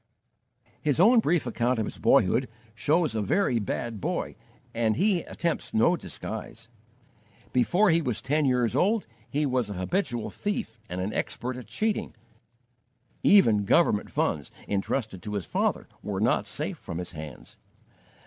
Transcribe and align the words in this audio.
His 0.81 0.99
own 0.99 1.19
brief 1.19 1.45
account 1.45 1.77
of 1.77 1.85
his 1.85 1.99
boyhood 1.99 2.49
shows 2.73 3.13
a 3.13 3.21
very 3.21 3.59
bad 3.59 4.01
boy 4.01 4.35
and 4.73 4.95
he 4.95 5.21
attempts 5.21 5.75
no 5.75 5.95
disguise. 5.95 6.67
Before 7.53 7.91
he 7.91 8.01
was 8.01 8.19
ten 8.19 8.45
years 8.45 8.75
old 8.75 9.05
he 9.29 9.45
was 9.45 9.69
a 9.69 9.73
habitual 9.73 10.31
thief 10.31 10.79
and 10.89 11.01
an 11.01 11.13
expert 11.13 11.55
at 11.55 11.67
cheating; 11.67 12.15
even 13.21 13.63
government 13.63 14.09
funds, 14.09 14.49
entrusted 14.67 15.21
to 15.21 15.35
his 15.35 15.45
father, 15.45 15.87
were 16.01 16.19
not 16.19 16.47
safe 16.47 16.79
from 16.79 16.97
his 16.97 17.11
hands. 17.11 17.55